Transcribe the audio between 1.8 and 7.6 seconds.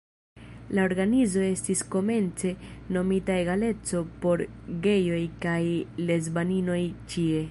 komence nomita "Egaleco por gejoj kaj lesbaninoj ĉie".